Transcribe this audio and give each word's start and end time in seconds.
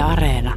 Yle 0.00 0.06
Areena. 0.08 0.54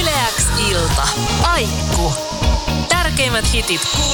Yleäks 0.00 0.46
ilta. 0.70 1.08
Aikku. 1.52 2.12
Tärkeimmät 2.88 3.52
hitit 3.52 3.80
kuuluu 3.96 4.13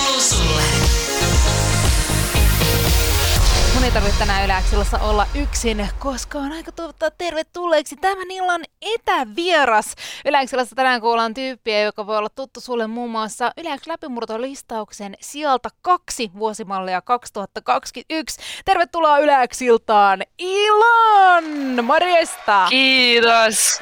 ei 3.90 3.94
tarvitse 3.94 4.18
tänään 4.18 4.44
Yleäksilossa 4.44 4.98
olla 4.98 5.26
yksin, 5.34 5.88
koska 5.98 6.38
on 6.38 6.52
aika 6.52 6.72
toivottaa 6.72 7.10
tervetulleeksi 7.10 7.96
tämän 7.96 8.30
illan 8.30 8.64
etävieras. 8.82 9.94
Yleäksilossa 10.24 10.76
tänään 10.76 11.00
kuullaan 11.00 11.34
tyyppiä, 11.34 11.80
joka 11.80 12.06
voi 12.06 12.18
olla 12.18 12.28
tuttu 12.28 12.60
sulle 12.60 12.86
muun 12.86 13.10
muassa 13.10 13.53
Yleäks 13.56 13.86
läpimurtolistauksen 13.86 15.16
sieltä 15.21 15.68
kaksi 15.82 16.30
vuosimallia 16.38 17.00
2021. 17.02 18.40
Tervetuloa 18.64 19.18
Yleäksiltaan 19.18 20.22
Ilon! 20.38 21.84
Morjesta! 21.84 22.66
Kiitos. 22.68 23.80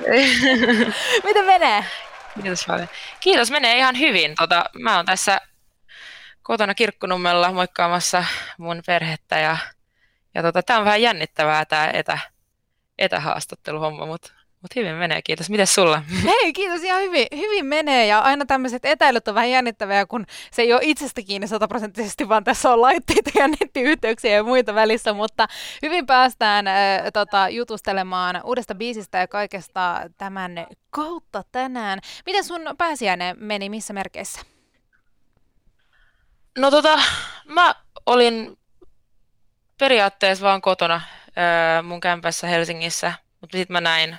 Miten 1.24 1.44
menee? 1.44 1.84
Kiitos 2.42 2.64
paljon. 2.66 2.88
Kiitos, 3.20 3.50
menee 3.50 3.78
ihan 3.78 3.98
hyvin. 3.98 4.34
Tota, 4.34 4.64
mä 4.78 4.96
oon 4.96 5.06
tässä 5.06 5.40
kotona 6.42 6.74
Kirkkonummella 6.74 7.52
moikkaamassa 7.52 8.24
mun 8.58 8.82
perhettä 8.86 9.38
ja, 9.38 9.56
ja 10.34 10.42
tota, 10.42 10.62
tää 10.62 10.78
on 10.78 10.84
vähän 10.84 11.02
jännittävää 11.02 11.64
tää 11.64 11.90
etä, 11.90 12.18
etähaastatteluhomma, 12.98 14.06
mutta 14.06 14.32
mut 14.62 14.76
hyvin 14.76 14.94
menee, 14.94 15.22
kiitos. 15.22 15.50
Mites 15.50 15.74
sulla? 15.74 16.02
Hei, 16.24 16.52
kiitos. 16.52 16.82
Ihan 16.82 17.02
hyvin, 17.02 17.26
hyvin 17.36 17.66
menee 17.66 18.06
ja 18.06 18.20
aina 18.20 18.46
tämmöiset 18.46 18.84
etäilyt 18.84 19.28
on 19.28 19.34
vähän 19.34 19.50
jännittäviä, 19.50 20.06
kun 20.06 20.26
se 20.52 20.62
ei 20.62 20.72
ole 20.72 20.80
itsestä 20.84 21.22
kiinni 21.22 21.46
sataprosenttisesti, 21.46 22.28
vaan 22.28 22.44
tässä 22.44 22.72
on 22.72 22.80
laitteita 22.80 23.30
ja 23.34 23.48
nettiyhteyksiä 23.48 24.34
ja 24.34 24.42
muita 24.42 24.74
välissä, 24.74 25.12
mutta 25.12 25.46
hyvin 25.82 26.06
päästään 26.06 26.66
äh, 26.66 26.74
tota, 27.12 27.48
jutustelemaan 27.48 28.40
uudesta 28.44 28.74
biisistä 28.74 29.18
ja 29.18 29.28
kaikesta 29.28 30.00
tämän 30.18 30.66
kautta 30.90 31.42
tänään. 31.52 31.98
Miten 32.26 32.44
sun 32.44 32.62
pääsiäinen 32.78 33.36
meni, 33.40 33.68
missä 33.68 33.92
merkeissä? 33.92 34.40
No 36.58 36.70
tota, 36.70 36.98
mä 37.44 37.74
olin 38.06 38.58
periaatteessa 39.78 40.44
vaan 40.44 40.62
kotona 40.62 41.00
ää, 41.36 41.82
mun 41.82 42.00
kämpässä 42.00 42.46
Helsingissä, 42.46 43.12
mutta 43.40 43.58
sitten 43.58 43.72
mä 43.72 43.80
näin 43.80 44.16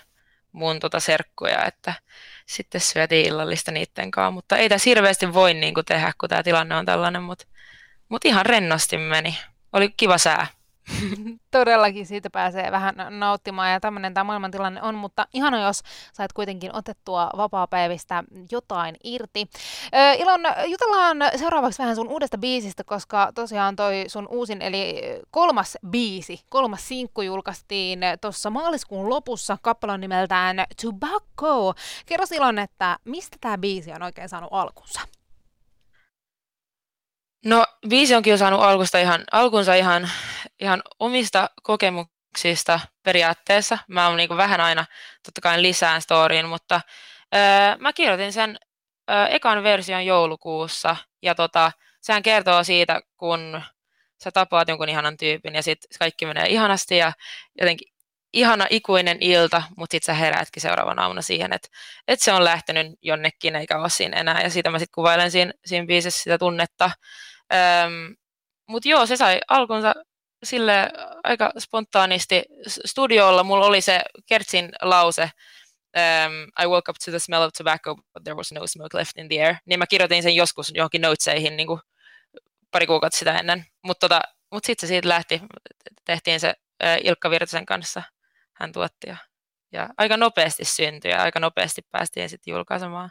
mun 0.52 0.80
tota 0.80 1.00
serkkuja, 1.00 1.66
että 1.66 1.94
sitten 2.46 2.82
syötiin 2.82 3.26
illallista 3.28 3.72
niiden 3.72 4.12
kanssa, 4.12 4.32
mutta 4.32 4.58
ei 4.58 4.70
tässä 4.70 4.90
hirveästi 4.90 5.34
voi 5.34 5.54
niin 5.54 5.74
kuin 5.74 5.86
tehdä, 5.86 6.14
kun 6.18 6.30
tämä 6.30 6.44
tilanne 6.44 6.76
on 6.76 6.86
tällainen, 6.86 7.24
mutta 7.24 7.46
mut 8.10 8.26
ihan 8.26 8.46
rennosti 8.46 8.98
meni. 8.98 9.38
Oli 9.74 9.94
kiva 9.98 10.18
sää. 10.18 10.48
Todellakin 11.52 12.06
siitä 12.06 12.30
pääsee 12.30 12.72
vähän 12.72 12.96
nauttimaan 13.10 13.72
ja 13.72 13.80
tämmöinen 13.80 14.14
tämä 14.14 14.24
maailmantilanne 14.24 14.82
on, 14.82 14.96
mutta 14.96 15.28
ihana 15.34 15.62
jos 15.62 15.82
sait 16.14 16.34
kuitenkin 16.34 16.76
otettua 16.76 17.30
vapaa-päivistä 17.38 18.24
jotain 18.52 18.96
irti. 19.04 19.50
Ö, 19.94 20.14
Ilon, 20.14 20.42
jutellaan 20.68 21.18
seuraavaksi 21.36 21.80
vähän 21.80 21.96
sun 21.96 22.08
uudesta 22.08 22.38
biisistä, 22.38 22.84
koska 22.84 23.32
tosiaan 23.36 23.76
toi 23.76 24.04
sun 24.08 24.28
uusin 24.30 24.62
eli 24.62 25.02
kolmas 25.32 25.78
biisi, 25.90 26.40
kolmas 26.50 26.88
sinkku 26.88 27.22
julkaistiin 27.22 28.00
tuossa 28.22 28.50
maaliskuun 28.50 29.10
lopussa 29.10 29.58
kappalan 29.62 30.02
nimeltään 30.02 30.66
Tobacco. 30.82 31.74
Kerro 32.06 32.26
Ilon, 32.32 32.60
että 32.60 32.98
mistä 33.06 33.38
tämä 33.42 33.58
biisi 33.58 33.92
on 33.92 34.04
oikein 34.04 34.30
saanut 34.30 34.50
alkunsa? 34.54 35.19
No 37.46 37.66
biisi 37.90 38.16
onkin 38.16 38.32
jo 38.32 38.38
saanut 38.38 38.62
alkusta 38.62 39.00
ihan, 39.00 39.24
alkunsa 39.32 39.74
ihan, 39.76 40.10
ihan 40.60 40.82
omista 41.00 41.50
kokemuksista 41.64 42.80
periaatteessa. 43.04 43.78
Mä 43.88 44.08
oon 44.08 44.18
niin 44.18 44.38
vähän 44.38 44.62
aina 44.62 44.86
totta 45.26 45.42
kai 45.42 45.62
lisään 45.62 46.02
storyin, 46.02 46.46
mutta 46.46 46.82
öö, 47.36 47.42
mä 47.80 47.94
kirjoitin 47.94 48.34
sen 48.34 48.60
öö, 49.12 49.26
ekan 49.26 49.64
version 49.64 50.06
joulukuussa 50.06 50.96
ja 51.22 51.36
tota, 51.36 51.72
sehän 52.02 52.24
kertoo 52.24 52.64
siitä, 52.64 53.02
kun 53.18 53.62
sä 54.24 54.32
tapaat 54.32 54.68
jonkun 54.68 54.90
ihanan 54.90 55.18
tyypin 55.18 55.56
ja 55.56 55.64
sitten 55.64 56.00
kaikki 56.00 56.26
menee 56.26 56.48
ihanasti 56.48 56.98
ja 56.98 57.14
jotenkin 57.60 57.94
ihana 58.34 58.68
ikuinen 58.70 59.18
ilta, 59.22 59.64
mutta 59.78 59.94
sitten 59.94 60.16
sä 60.16 60.20
heräätkin 60.20 60.62
seuraavana 60.62 61.02
aamuna 61.02 61.22
siihen, 61.22 61.54
että, 61.54 61.68
että 62.08 62.26
se 62.26 62.34
on 62.34 62.44
lähtenyt 62.44 62.88
jonnekin 63.02 63.56
eikä 63.56 63.80
ole 63.80 63.90
siinä 63.90 64.18
enää. 64.18 64.42
Ja 64.42 64.50
siitä 64.50 64.70
mä 64.70 64.80
sitten 64.80 64.96
kuvailen 64.96 65.32
siinä, 65.32 65.54
siinä 65.66 65.86
biisissä 65.86 66.24
sitä 66.24 66.38
tunnetta. 66.38 66.92
Öm, 67.54 68.16
mutta 68.68 68.90
joo, 68.90 69.06
se 69.06 69.18
sai 69.18 69.40
alkunsa 69.48 69.94
sille 70.44 70.92
aika 71.24 71.52
spontaanisti 71.60 72.44
studiolla. 72.86 73.44
Mulla 73.44 73.66
oli 73.66 73.82
se 73.82 74.02
Kertsin 74.26 74.70
lause, 74.82 75.24
um, 75.24 76.64
I 76.64 76.68
woke 76.68 76.92
up 76.92 76.98
to 77.06 77.12
the 77.12 77.20
smell 77.20 77.42
of 77.42 77.54
tobacco, 77.58 77.96
but 77.96 78.24
there 78.24 78.36
was 78.36 78.52
no 78.52 78.68
smoke 78.68 78.98
left 78.98 79.18
in 79.18 79.30
the 79.30 79.46
air. 79.46 79.56
Niin 79.66 79.80
mä 79.80 79.88
kirjoitin 79.88 80.24
sen 80.24 80.36
joskus 80.36 80.72
johonkin 80.76 81.02
noteseihin 81.02 81.58
niin 81.58 81.68
pari 82.72 82.88
kuukautta 82.88 83.18
sitä 83.18 83.40
ennen. 83.40 83.66
Mutta 83.84 84.10
tota, 84.10 84.22
mut 84.52 84.66
sitten 84.66 84.88
se 84.88 84.92
siitä 84.92 85.10
lähti. 85.10 85.42
Tehtiin 86.06 86.40
se 86.40 86.54
äh, 86.84 86.98
Ilkka 87.04 87.30
Virtasen 87.30 87.66
kanssa. 87.66 88.04
Hän 88.60 88.72
tuotti 88.72 89.10
ja, 89.10 89.18
ja 89.72 89.90
aika 89.98 90.18
nopeasti 90.18 90.66
syntyi 90.66 91.12
ja 91.12 91.22
aika 91.22 91.40
nopeasti 91.40 91.82
päästiin 91.92 92.30
sitten 92.30 92.52
julkaisemaan. 92.52 93.10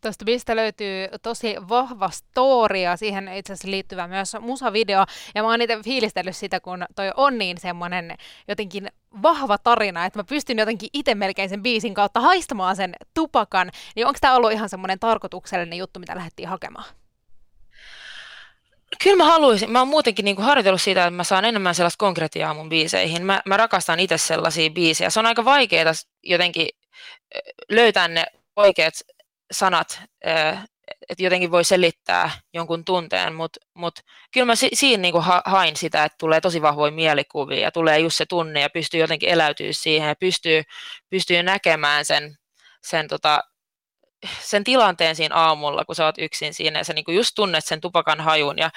Tuosta 0.00 0.24
biisistä 0.24 0.56
löytyy 0.56 1.08
tosi 1.22 1.56
vahva 1.68 2.10
story 2.10 2.78
ja 2.78 2.96
siihen 2.96 3.28
itse 3.28 3.52
asiassa 3.52 3.70
liittyvä 3.70 4.08
myös 4.08 4.36
musavideo. 4.40 5.04
Ja 5.34 5.42
mä 5.42 5.48
oon 5.48 5.62
itse 5.62 5.78
fiilistellyt 5.84 6.36
sitä, 6.36 6.60
kun 6.60 6.84
toi 6.96 7.12
on 7.16 7.38
niin 7.38 7.58
semmoinen 7.58 8.16
jotenkin 8.48 8.88
vahva 9.22 9.58
tarina, 9.58 10.04
että 10.06 10.18
mä 10.18 10.24
pystyn 10.24 10.58
jotenkin 10.58 10.88
itse 10.92 11.14
melkein 11.14 11.48
sen 11.48 11.62
biisin 11.62 11.94
kautta 11.94 12.20
haistamaan 12.20 12.76
sen 12.76 12.94
tupakan. 13.14 13.70
Niin 13.96 14.06
onko 14.06 14.18
tämä 14.20 14.36
ollut 14.36 14.52
ihan 14.52 14.68
semmoinen 14.68 14.98
tarkoituksellinen 14.98 15.78
juttu, 15.78 16.00
mitä 16.00 16.16
lähdettiin 16.16 16.48
hakemaan? 16.48 16.84
Kyllä 19.02 19.16
mä 19.16 19.24
haluaisin. 19.24 19.70
Mä 19.70 19.78
oon 19.78 19.88
muutenkin 19.88 20.24
niin 20.24 20.36
kuin 20.36 20.46
harjoitellut 20.46 20.82
siitä, 20.82 21.00
että 21.02 21.10
mä 21.10 21.24
saan 21.24 21.44
enemmän 21.44 21.74
sellaista 21.74 21.98
konkretiaa 21.98 22.54
mun 22.54 22.68
biiseihin. 22.68 23.26
Mä, 23.26 23.42
mä 23.46 23.56
rakastan 23.56 24.00
itse 24.00 24.18
sellaisia 24.18 24.70
biisejä. 24.70 25.10
Se 25.10 25.20
on 25.20 25.26
aika 25.26 25.44
vaikeaa 25.44 25.92
jotenkin 26.22 26.68
löytää 27.70 28.08
ne 28.08 28.26
oikeat 28.56 28.94
sanat, 29.52 30.00
että 31.08 31.22
jotenkin 31.22 31.50
voi 31.50 31.64
selittää 31.64 32.30
jonkun 32.54 32.84
tunteen, 32.84 33.34
mutta 33.34 33.60
mut, 33.74 33.98
kyllä 34.32 34.44
mä 34.44 34.56
si- 34.56 34.70
siinä 34.74 35.00
niinku 35.00 35.20
ha- 35.20 35.42
hain 35.44 35.76
sitä, 35.76 36.04
että 36.04 36.16
tulee 36.18 36.40
tosi 36.40 36.62
vahvoja 36.62 36.92
mielikuvia 36.92 37.60
ja 37.60 37.72
tulee 37.72 37.98
just 37.98 38.16
se 38.16 38.26
tunne 38.26 38.60
ja 38.60 38.70
pystyy 38.70 39.00
jotenkin 39.00 39.28
eläytyä 39.28 39.68
siihen 39.70 40.08
ja 40.08 40.14
pystyy, 40.20 40.62
pystyy 41.10 41.42
näkemään 41.42 42.04
sen, 42.04 42.36
sen, 42.82 43.08
tota, 43.08 43.40
sen 44.40 44.64
tilanteen 44.64 45.16
siinä 45.16 45.34
aamulla, 45.34 45.84
kun 45.84 45.94
sä 45.94 46.04
oot 46.04 46.18
yksin 46.18 46.54
siinä 46.54 46.80
ja 46.80 46.84
sä 46.84 46.92
niinku 46.92 47.10
just 47.10 47.32
tunnet 47.34 47.64
sen 47.64 47.80
tupakan 47.80 48.20
hajun 48.20 48.58
ja, 48.58 48.70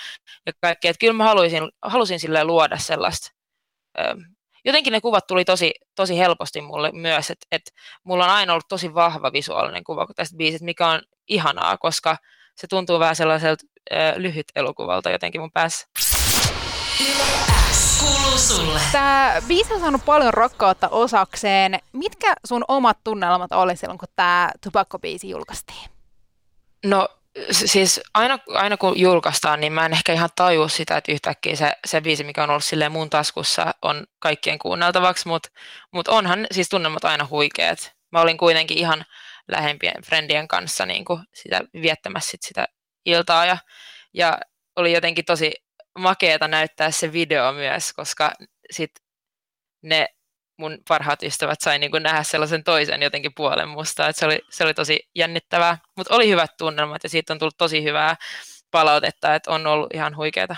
ja 0.45 0.53
kaikki. 0.61 0.87
Että 0.87 0.99
kyllä 0.99 1.13
mä 1.13 1.23
haluaisin, 1.23 1.69
halusin 1.81 2.19
sille 2.19 2.43
luoda 2.43 2.77
sellaista 2.77 3.31
jotenkin 4.65 4.91
ne 4.93 5.01
kuvat 5.01 5.27
tuli 5.27 5.45
tosi, 5.45 5.71
tosi 5.95 6.17
helposti 6.17 6.61
mulle 6.61 6.91
myös, 6.91 7.31
että 7.31 7.47
et 7.51 7.61
mulla 8.03 8.23
on 8.23 8.29
aina 8.29 8.53
ollut 8.53 8.67
tosi 8.67 8.93
vahva 8.93 9.33
visuaalinen 9.33 9.83
kuva 9.83 10.07
tästä 10.15 10.37
biisistä, 10.37 10.65
mikä 10.65 10.87
on 10.87 11.01
ihanaa, 11.27 11.77
koska 11.77 12.17
se 12.55 12.67
tuntuu 12.67 12.99
vähän 12.99 13.15
sellaiselta 13.15 13.63
äh, 13.93 14.15
lyhyt 14.17 14.45
elokuvalta 14.55 15.09
jotenkin 15.09 15.41
mun 15.41 15.51
päässä. 15.51 15.87
Tämä 18.91 19.41
biisi 19.47 19.73
on 19.73 19.79
saanut 19.79 20.05
paljon 20.05 20.33
rakkautta 20.33 20.89
osakseen. 20.89 21.79
Mitkä 21.93 22.33
sun 22.47 22.65
omat 22.67 22.97
tunnelmat 23.03 23.51
oli 23.51 23.77
silloin, 23.77 23.97
kun 23.97 24.07
tämä 24.15 24.51
Tupakko-biisi 24.61 25.29
julkaistiin? 25.29 25.89
No 26.85 27.07
siis 27.51 28.01
aina, 28.13 28.39
aina 28.53 28.77
kun 28.77 28.99
julkaistaan, 28.99 29.59
niin 29.59 29.73
mä 29.73 29.85
en 29.85 29.93
ehkä 29.93 30.13
ihan 30.13 30.29
tajua 30.35 30.67
sitä, 30.69 30.97
että 30.97 31.11
yhtäkkiä 31.11 31.55
se, 31.55 31.73
se 31.85 32.01
biisi, 32.01 32.23
mikä 32.23 32.43
on 32.43 32.49
ollut 32.49 32.63
silleen 32.63 32.91
mun 32.91 33.09
taskussa, 33.09 33.73
on 33.81 34.05
kaikkien 34.19 34.59
kuunneltavaksi, 34.59 35.27
mutta 35.27 35.49
mut 35.91 36.07
onhan 36.07 36.47
siis 36.51 36.69
tunnelmat 36.69 37.05
aina 37.05 37.27
huikeet. 37.29 37.93
Mä 38.11 38.21
olin 38.21 38.37
kuitenkin 38.37 38.77
ihan 38.77 39.05
lähempien 39.47 40.03
friendien 40.03 40.47
kanssa 40.47 40.85
niin 40.85 41.05
kuin 41.05 41.21
sitä, 41.33 41.61
viettämässä 41.81 42.31
sit 42.31 42.41
sitä 42.43 42.67
iltaa 43.05 43.45
ja, 43.45 43.57
ja 44.13 44.37
oli 44.75 44.93
jotenkin 44.93 45.25
tosi 45.25 45.53
makeeta 45.99 46.47
näyttää 46.47 46.91
se 46.91 47.13
video 47.13 47.53
myös, 47.53 47.93
koska 47.93 48.31
sit 48.71 48.91
ne 49.83 50.07
mun 50.57 50.77
parhaat 50.87 51.23
ystävät 51.23 51.61
sai 51.61 51.79
niin 51.79 51.91
kuin 51.91 52.03
nähdä 52.03 52.23
sellaisen 52.23 52.63
toisen 52.63 53.01
jotenkin 53.01 53.31
puolen 53.35 53.69
musta, 53.69 54.11
se 54.11 54.25
oli, 54.25 54.39
se 54.49 54.63
oli 54.63 54.73
tosi 54.73 54.99
jännittävää, 55.15 55.77
mutta 55.97 56.15
oli 56.15 56.29
hyvät 56.29 56.57
tunnelmat 56.57 57.03
ja 57.03 57.09
siitä 57.09 57.33
on 57.33 57.39
tullut 57.39 57.57
tosi 57.57 57.83
hyvää 57.83 58.15
palautetta, 58.71 59.35
että 59.35 59.51
on 59.51 59.67
ollut 59.67 59.93
ihan 59.93 60.15
huikeeta. 60.15 60.55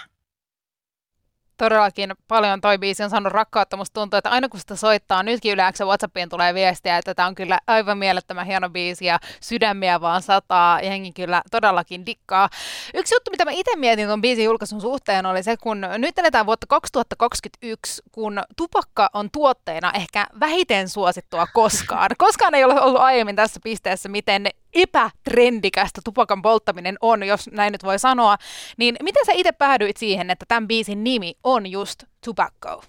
Todellakin 1.63 2.11
paljon 2.27 2.61
toi 2.61 2.77
biisi 2.77 3.03
on 3.03 3.09
saanut 3.09 3.33
rakkautta. 3.33 3.77
Musta 3.77 3.93
tuntuu, 3.93 4.17
että 4.17 4.29
aina 4.29 4.49
kun 4.49 4.59
sitä 4.59 4.75
soittaa, 4.75 5.23
nytkin 5.23 5.53
yleensä 5.53 5.85
Whatsappiin 5.85 6.29
tulee 6.29 6.53
viestiä, 6.53 6.97
että 6.97 7.15
tämä 7.15 7.27
on 7.27 7.35
kyllä 7.35 7.59
aivan 7.67 7.97
mielettömän 7.97 8.45
hieno 8.45 8.69
biisi 8.69 9.05
ja 9.05 9.19
sydämiä 9.41 10.01
vaan 10.01 10.21
sataa. 10.21 10.81
Jengi 10.81 11.11
kyllä 11.11 11.41
todellakin 11.51 12.05
dikkaa. 12.05 12.49
Yksi 12.93 13.15
juttu, 13.15 13.31
mitä 13.31 13.45
mä 13.45 13.51
itse 13.51 13.75
mietin 13.75 14.07
tuon 14.07 14.21
biisin 14.21 14.45
julkaisun 14.45 14.81
suhteen, 14.81 15.25
oli 15.25 15.43
se, 15.43 15.57
kun 15.57 15.81
nyt 15.97 16.19
eletään 16.19 16.45
vuotta 16.45 16.67
2021, 16.67 18.01
kun 18.11 18.43
tupakka 18.57 19.09
on 19.13 19.29
tuotteena 19.31 19.91
ehkä 19.91 20.27
vähiten 20.39 20.89
suosittua 20.89 21.47
koskaan. 21.53 22.09
Koskaan 22.17 22.55
ei 22.55 22.63
ole 22.63 22.81
ollut 22.81 23.01
aiemmin 23.01 23.35
tässä 23.35 23.59
pisteessä, 23.63 24.09
miten 24.09 24.47
epätrendikästä 24.73 26.01
tupakan 26.03 26.41
polttaminen 26.41 26.97
on, 27.01 27.23
jos 27.23 27.49
näin 27.51 27.71
nyt 27.71 27.83
voi 27.83 27.99
sanoa. 27.99 28.37
Niin 28.77 28.95
miten 29.03 29.25
sä 29.25 29.31
itse 29.35 29.51
päädyit 29.51 29.97
siihen, 29.97 30.29
että 30.29 30.45
tämän 30.47 30.67
biisin 30.67 31.03
nimi 31.03 31.33
on 31.43 31.71
just 31.71 32.03
Tobacco? 32.25 32.83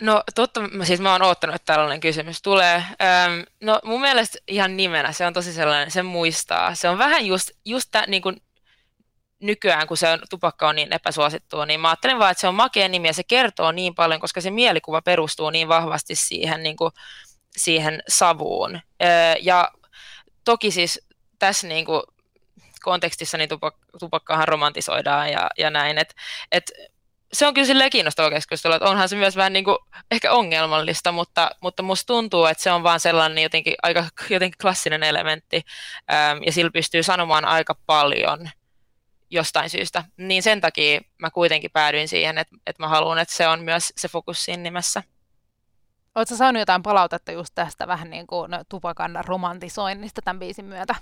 No 0.00 0.22
totta, 0.34 0.60
siis 0.84 1.00
mä 1.00 1.12
oon 1.12 1.22
oottanut, 1.22 1.56
että 1.56 1.72
tällainen 1.72 2.00
kysymys 2.00 2.42
tulee. 2.42 2.76
Öm, 2.76 3.44
no 3.60 3.80
mun 3.84 4.00
mielestä 4.00 4.38
ihan 4.48 4.76
nimenä 4.76 5.12
se 5.12 5.26
on 5.26 5.32
tosi 5.32 5.52
sellainen, 5.52 5.90
se 5.90 6.02
muistaa. 6.02 6.74
Se 6.74 6.88
on 6.88 6.98
vähän 6.98 7.26
just, 7.26 7.50
just 7.64 7.88
tä, 7.90 8.04
niin 8.06 8.22
kuin 8.22 8.36
nykyään, 9.40 9.86
kun 9.86 9.96
se 9.96 10.08
on, 10.08 10.18
tupakka 10.30 10.68
on 10.68 10.76
niin 10.76 10.92
epäsuosittua, 10.92 11.66
niin 11.66 11.80
mä 11.80 11.88
ajattelen 11.88 12.18
vaan, 12.18 12.30
että 12.30 12.40
se 12.40 12.48
on 12.48 12.54
makea 12.54 12.88
nimi 12.88 13.08
ja 13.08 13.14
se 13.14 13.24
kertoo 13.24 13.72
niin 13.72 13.94
paljon, 13.94 14.20
koska 14.20 14.40
se 14.40 14.50
mielikuva 14.50 15.02
perustuu 15.02 15.50
niin 15.50 15.68
vahvasti 15.68 16.14
siihen, 16.14 16.62
niin 16.62 16.76
kuin, 16.76 16.92
siihen 17.56 18.02
savuun. 18.08 18.80
Öö, 19.02 19.08
ja 19.40 19.70
toki 20.48 20.70
siis 20.70 21.00
tässä 21.38 21.66
niin 21.66 21.84
kuin 21.84 22.02
kontekstissa 22.82 23.38
niin 23.38 23.50
tupak- 23.50 23.98
tupakkaahan 23.98 24.48
romantisoidaan 24.48 25.32
ja, 25.32 25.50
ja 25.58 25.70
näin, 25.70 25.98
että 25.98 26.14
et, 26.52 26.72
se 27.32 27.46
on 27.46 27.54
kyllä 27.54 27.66
silleen 27.66 27.90
kiinnostava 27.90 28.30
keskustelu, 28.30 28.74
että 28.74 28.88
onhan 28.88 29.08
se 29.08 29.16
myös 29.16 29.36
vähän 29.36 29.52
niin 29.52 29.64
kuin 29.64 29.78
ehkä 30.10 30.32
ongelmallista, 30.32 31.12
mutta, 31.12 31.50
mutta 31.60 31.82
musta 31.82 32.06
tuntuu, 32.06 32.46
että 32.46 32.62
se 32.62 32.72
on 32.72 32.82
vaan 32.82 33.00
sellainen 33.00 33.42
jotenkin 33.42 33.74
aika 33.82 34.04
jotenkin 34.30 34.58
klassinen 34.62 35.02
elementti 35.02 35.62
äm, 36.12 36.42
ja 36.46 36.52
sillä 36.52 36.70
pystyy 36.70 37.02
sanomaan 37.02 37.44
aika 37.44 37.74
paljon 37.86 38.50
jostain 39.30 39.70
syystä. 39.70 40.04
Niin 40.16 40.42
sen 40.42 40.60
takia 40.60 41.00
mä 41.18 41.30
kuitenkin 41.30 41.70
päädyin 41.70 42.08
siihen, 42.08 42.38
että, 42.38 42.56
että 42.66 42.82
mä 42.82 42.88
haluan, 42.88 43.18
että 43.18 43.34
se 43.34 43.48
on 43.48 43.60
myös 43.60 43.92
se 43.96 44.08
fokus 44.08 44.44
siinä 44.44 44.62
nimessä. 44.62 45.02
Oletko 46.14 46.36
saanut 46.36 46.60
jotain 46.60 46.82
palautetta 46.82 47.32
just 47.32 47.54
tästä 47.54 47.86
vähän 47.86 48.10
niin 48.10 48.26
kuin 48.26 48.50
tupakan 48.68 49.18
romantisoinnista 49.24 50.22
tämän 50.22 50.38
biisin 50.38 50.64
myötä? 50.64 50.94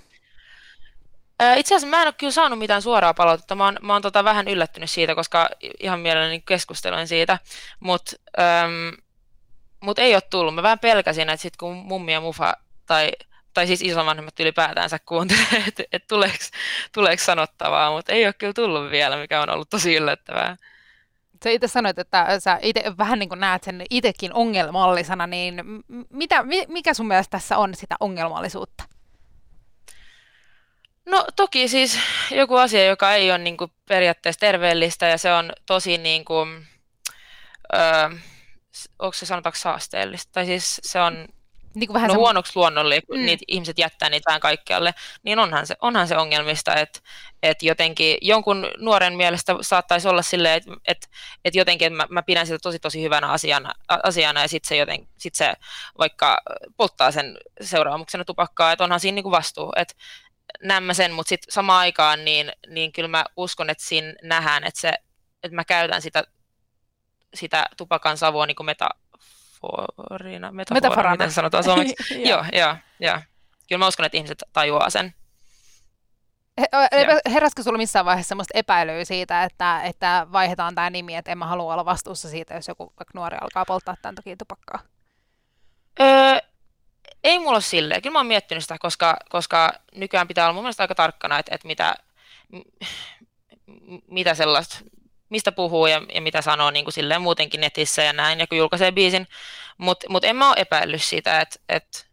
Itse 1.55 1.75
asiassa 1.75 1.87
mä 1.87 2.01
en 2.01 2.07
ole 2.07 2.13
kyllä 2.17 2.31
saanut 2.31 2.59
mitään 2.59 2.81
suoraa 2.81 3.13
palautetta. 3.13 3.55
Mä 3.55 3.65
oon, 3.65 3.77
mä 3.81 3.93
oon 3.93 4.01
tota 4.01 4.23
vähän 4.23 4.47
yllättynyt 4.47 4.89
siitä, 4.89 5.15
koska 5.15 5.49
ihan 5.79 5.99
mielelläni 5.99 6.41
keskustelin 6.41 7.07
siitä. 7.07 7.39
Mutta 7.79 8.15
mut 9.79 9.99
ei 9.99 10.15
ole 10.15 10.21
tullut. 10.21 10.55
Mä 10.55 10.63
vähän 10.63 10.79
pelkäsin, 10.79 11.29
että 11.29 11.41
sitten 11.41 11.57
kun 11.59 11.75
mummi 11.75 12.13
ja 12.13 12.21
mufa 12.21 12.53
tai, 12.85 13.11
tai 13.53 13.67
siis 13.67 13.81
isovanhemmat 13.81 14.39
ylipäätänsä 14.39 14.99
kuuntelee, 14.99 15.63
että 15.67 15.83
et 15.91 16.07
tuleeko, 16.07 16.35
tuleeko 16.93 17.23
sanottavaa, 17.23 17.91
mutta 17.91 18.13
ei 18.13 18.25
ole 18.25 18.33
kyllä 18.33 18.53
tullut 18.53 18.91
vielä, 18.91 19.17
mikä 19.17 19.41
on 19.41 19.49
ollut 19.49 19.69
tosi 19.69 19.95
yllättävää. 19.95 20.57
Sä 21.43 21.49
itse 21.49 21.67
sanoit, 21.67 21.99
että 21.99 22.39
sä 22.39 22.59
itse 22.61 22.83
vähän 22.97 23.19
niin 23.19 23.29
kuin 23.29 23.39
näet 23.39 23.63
sen 23.63 23.85
itsekin 23.89 24.33
ongelmallisena, 24.33 25.27
niin 25.27 25.63
mitä, 26.09 26.43
mikä 26.67 26.93
sun 26.93 27.07
mielestä 27.07 27.31
tässä 27.31 27.57
on 27.57 27.75
sitä 27.75 27.95
ongelmallisuutta? 27.99 28.83
No 31.05 31.25
toki 31.35 31.67
siis 31.67 31.99
joku 32.31 32.55
asia, 32.55 32.85
joka 32.85 33.13
ei 33.13 33.31
ole 33.31 33.37
niin 33.37 33.57
kuin 33.57 33.71
periaatteessa 33.87 34.39
terveellistä 34.39 35.05
ja 35.07 35.17
se 35.17 35.33
on 35.33 35.53
tosi 35.65 35.97
niin 35.97 36.25
kuin, 36.25 36.67
öö, 37.75 38.09
onko 38.99 39.13
se 39.13 39.25
sanotaanko 39.25 39.57
saasteellista, 39.59 40.31
tai 40.31 40.45
siis 40.45 40.79
se 40.83 41.01
on 41.01 41.27
niin 41.79 41.87
kuin 41.87 41.93
vähän 41.93 42.07
no, 42.07 42.13
se... 42.13 42.17
huonoksi 42.17 42.51
luonnolle, 42.55 43.01
kun 43.01 43.19
mm. 43.19 43.25
niitä 43.25 43.45
ihmiset 43.47 43.79
jättää 43.79 44.09
niitä 44.09 44.29
vähän 44.29 44.41
kaikkialle, 44.41 44.93
niin 45.23 45.39
onhan 45.39 45.67
se, 45.67 45.75
onhan 45.81 46.07
se 46.07 46.17
ongelmista, 46.17 46.75
että, 46.75 46.99
että 47.43 47.65
jotenkin 47.65 48.17
jonkun 48.21 48.67
nuoren 48.77 49.13
mielestä 49.13 49.55
saattaisi 49.61 50.07
olla 50.07 50.21
silleen, 50.21 50.57
että, 50.57 50.71
että, 50.87 51.07
että 51.45 51.59
jotenkin 51.59 51.85
että 51.85 51.97
mä, 51.97 52.07
mä 52.09 52.23
pidän 52.23 52.47
sitä 52.47 52.59
tosi 52.59 52.79
tosi 52.79 53.03
hyvänä 53.03 53.27
asiana, 53.27 53.73
asiana 54.03 54.41
ja 54.41 54.47
sitten 54.47 54.67
se, 54.69 54.77
joten, 54.77 55.07
sit 55.17 55.35
se 55.35 55.53
vaikka 55.97 56.37
polttaa 56.77 57.11
sen 57.11 57.37
seuraamuksena 57.61 58.25
tupakkaa, 58.25 58.71
että 58.71 58.83
onhan 58.83 58.99
siinä 58.99 59.15
niin 59.15 59.23
kuin 59.23 59.31
vastuu, 59.31 59.73
että 59.75 59.93
näemmä 60.63 60.93
sen, 60.93 61.11
mutta 61.11 61.29
sitten 61.29 61.53
samaan 61.53 61.79
aikaan 61.79 62.25
niin, 62.25 62.51
niin 62.67 62.91
kyllä 62.91 63.07
mä 63.07 63.25
uskon, 63.37 63.69
että 63.69 63.83
siinä 63.83 64.13
nähdään, 64.23 64.63
että, 64.63 64.81
se, 64.81 64.93
että 65.43 65.55
mä 65.55 65.63
käytän 65.63 66.01
sitä, 66.01 66.23
sitä 67.33 67.65
tupakan 67.77 68.17
savua 68.17 68.45
niin 68.45 68.55
kuin 68.55 68.65
metaforina, 68.65 69.06
metaforina, 69.63 70.51
metaforana. 70.51 71.11
miten 71.11 71.31
sanotaan 71.31 71.63
suomeksi. 71.63 71.95
joo, 72.29 72.45
joo, 72.53 72.75
joo. 72.99 73.19
Kyllä 73.69 73.79
mä 73.79 73.87
uskon, 73.87 74.05
että 74.05 74.17
ihmiset 74.17 74.43
tajuaa 74.53 74.89
sen. 74.89 75.13
Heräskö 77.31 77.63
sinulla 77.63 77.77
missään 77.77 78.05
vaiheessa 78.05 78.29
sellaista 78.29 78.57
epäilyä 78.57 79.05
siitä, 79.05 79.43
että, 79.43 79.81
että 79.83 80.27
vaihdetaan 80.31 80.75
tämä 80.75 80.89
nimi, 80.89 81.15
että 81.15 81.31
en 81.31 81.37
mä 81.37 81.45
halua 81.45 81.73
olla 81.73 81.85
vastuussa 81.85 82.29
siitä, 82.29 82.53
jos 82.53 82.67
joku 82.67 82.93
nuori 83.13 83.37
alkaa 83.41 83.65
polttaa 83.65 83.95
tämän 84.01 84.15
takia 84.15 84.35
tupakkaa? 84.37 84.79
Öö, 85.99 86.39
ei 87.23 87.39
mulla 87.39 87.51
ole 87.51 87.61
silleen. 87.61 88.01
Kyllä 88.01 88.13
mä 88.13 88.19
oon 88.19 88.27
miettinyt 88.27 88.63
sitä, 88.63 88.75
koska, 88.79 89.17
koska 89.29 89.73
nykyään 89.95 90.27
pitää 90.27 90.45
olla 90.45 90.53
mun 90.53 90.63
mielestä 90.63 90.83
aika 90.83 90.95
tarkkana, 90.95 91.39
että, 91.39 91.55
että 91.55 91.67
mitä, 91.67 91.95
mitä 94.07 94.33
sellaista, 94.33 94.79
mistä 95.29 95.51
puhuu 95.51 95.87
ja, 95.87 96.01
ja 96.13 96.21
mitä 96.21 96.41
sanoo 96.41 96.71
niin 96.71 96.85
kuin 96.85 96.93
silleen 96.93 97.21
muutenkin 97.21 97.61
netissä 97.61 98.03
ja 98.03 98.13
näin, 98.13 98.39
ja 98.39 98.47
kun 98.47 98.57
julkaisee 98.57 98.91
biisin. 98.91 99.27
Mutta 99.77 100.07
mut 100.09 100.23
en 100.23 100.35
mä 100.35 100.49
ole 100.49 100.55
epäillyt 100.59 101.03
sitä, 101.03 101.41
että 101.41 101.59
et, 101.69 102.09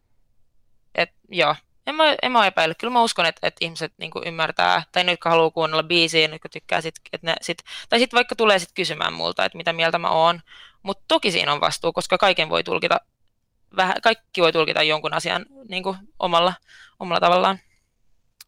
et, 0.95 1.11
joo, 1.29 1.55
en 1.87 1.95
mä, 1.95 2.05
en 2.23 2.33
mä 2.33 2.39
ole 2.39 2.47
epäillyt. 2.47 2.79
Kyllä 2.79 2.93
mä 2.93 3.03
uskon, 3.03 3.27
että, 3.27 3.47
että 3.47 3.65
ihmiset 3.65 3.93
niin 3.99 4.11
ymmärtää, 4.27 4.83
tai 4.93 5.05
ne, 5.05 5.13
jotka 5.13 5.31
haluaa 5.31 5.51
kuunnella 5.51 5.83
biisiä, 5.83 6.29
jotka 6.29 6.49
tykkää 6.49 6.81
sit, 6.81 6.95
että 7.13 7.27
ne 7.27 7.35
sit, 7.43 7.59
tai 7.89 7.99
sitten 7.99 8.17
vaikka 8.17 8.37
tulee 8.37 8.59
sit 8.59 8.73
kysymään 8.75 9.13
multa, 9.13 9.45
että 9.45 9.59
mitä 9.59 9.73
mieltä 9.73 9.99
mä 9.99 10.11
oon. 10.11 10.41
Mutta 10.83 11.05
toki 11.09 11.31
siinä 11.31 11.53
on 11.53 11.61
vastuu, 11.61 11.93
koska 11.93 12.19
kaiken 12.19 12.49
voi 12.49 12.65
tulkita 12.65 13.01
vähän, 13.77 13.95
kaikki 14.03 14.41
voi 14.41 14.53
tulkita 14.53 14.83
jonkun 14.83 15.15
asian 15.15 15.47
niin 15.69 15.83
kuin 15.83 15.97
omalla, 16.19 16.55
omalla 17.01 17.21
tavallaan. 17.21 17.59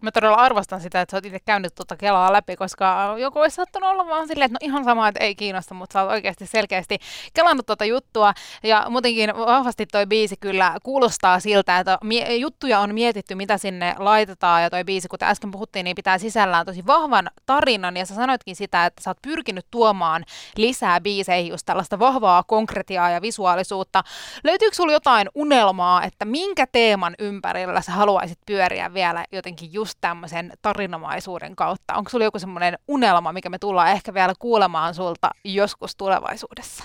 Mä 0.07 0.13
todella 0.13 0.37
arvostan 0.37 0.81
sitä, 0.81 1.01
että 1.01 1.11
sä 1.11 1.17
oot 1.17 1.27
itse 1.27 1.39
käynyt 1.41 1.75
tuota 1.75 1.97
Kelaa 1.97 2.33
läpi, 2.33 2.57
koska 2.57 3.17
joku 3.19 3.39
olisi 3.39 3.55
saattanut 3.55 3.91
olla 3.91 4.07
vaan 4.07 4.29
silleen, 4.29 4.47
että 4.47 4.59
no 4.63 4.69
ihan 4.69 4.85
sama, 4.85 5.09
että 5.09 5.25
ei 5.25 5.35
kiinnosta, 5.35 5.75
mutta 5.75 5.93
sä 5.93 6.03
oot 6.03 6.11
oikeasti 6.11 6.47
selkeästi 6.47 6.99
kelannut 7.35 7.67
tuota 7.67 7.85
juttua. 7.85 8.35
Ja 8.63 8.87
muutenkin 8.89 9.37
vahvasti 9.37 9.87
toi 9.87 10.07
biisi 10.07 10.37
kyllä 10.41 10.77
kuulostaa 10.83 11.41
siltä, 11.41 11.79
että 11.79 11.99
juttuja 12.39 12.81
on 12.81 12.95
mietitty, 12.95 13.35
mitä 13.35 13.59
sinne 13.59 13.95
laitetaan. 13.99 14.63
Ja 14.63 14.71
toi 14.71 14.85
biisi, 14.85 15.09
kuten 15.09 15.29
äsken 15.29 15.51
puhuttiin, 15.51 15.85
niin 15.85 15.97
pitää 15.97 16.19
sisällään 16.19 16.67
tosi 16.67 16.87
vahvan 16.87 17.31
tarinan. 17.47 17.97
Ja 17.97 18.07
sä 18.07 18.15
sanoitkin 18.15 18.57
sitä, 18.57 18.87
että 18.87 19.03
sä 19.03 19.11
oot 19.11 19.23
pyrkinyt 19.23 19.67
tuomaan 19.71 20.25
lisää 20.57 21.01
biiseihin 21.01 21.51
just 21.51 21.67
tällaista 21.67 21.99
vahvaa 21.99 22.43
konkretiaa 22.43 23.11
ja 23.11 23.23
visuaalisuutta. 23.23 24.03
Löytyykö 24.45 24.77
sulla 24.77 24.93
jotain 24.93 25.29
unelmaa, 25.35 26.03
että 26.03 26.25
minkä 26.25 26.67
teeman 26.73 27.15
ympärillä 27.19 27.81
sä 27.81 27.93
haluaisit 27.93 28.39
pyöriä 28.47 28.95
vielä 28.95 29.25
jotenkin 29.33 29.73
just 29.73 29.96
just 29.97 30.01
tämmöisen 30.01 30.53
tarinamaisuuden 30.63 31.57
kautta? 31.57 31.95
Onko 31.95 32.11
sulla 32.11 32.25
joku 32.25 32.39
semmoinen 32.39 32.79
unelma, 32.89 33.33
mikä 33.33 33.49
me 33.49 33.59
tullaan 33.59 33.91
ehkä 33.91 34.15
vielä 34.15 34.35
kuulemaan 34.39 34.95
sulta 34.95 35.31
joskus 35.45 35.97
tulevaisuudessa? 35.97 36.85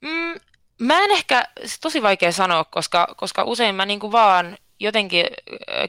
Mm, 0.00 0.34
mä 0.80 1.04
en 1.04 1.10
ehkä, 1.10 1.44
tosi 1.80 2.02
vaikea 2.02 2.32
sanoa, 2.32 2.64
koska, 2.64 3.06
koska 3.16 3.44
usein 3.44 3.74
mä 3.74 3.86
niinku 3.86 4.12
vaan 4.12 4.56
jotenkin 4.80 5.26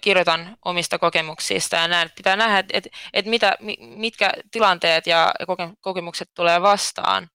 kirjoitan 0.02 0.58
omista 0.66 1.00
kokemuksista 1.00 1.76
ja 1.76 1.88
näin, 1.88 2.10
pitää 2.16 2.36
nähdä, 2.36 2.64
että, 2.74 2.90
että 3.14 3.30
mitä, 3.30 3.58
mitkä 3.80 4.32
tilanteet 4.52 5.08
ja 5.08 5.34
kokemukset 5.82 6.30
tulee 6.34 6.62
vastaan. 6.62 7.30